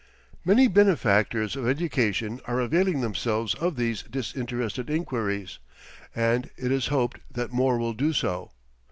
Many 0.43 0.67
benefactors 0.67 1.55
of 1.55 1.67
education 1.67 2.41
are 2.45 2.59
availing 2.59 3.01
themselves 3.01 3.53
of 3.53 3.75
these 3.75 4.01
disinterested 4.01 4.89
inquiries, 4.89 5.59
and 6.15 6.49
it 6.57 6.71
is 6.71 6.87
hoped 6.87 7.19
that 7.29 7.53
more 7.53 7.77
will 7.77 7.93
do 7.93 8.11
so. 8.11 8.49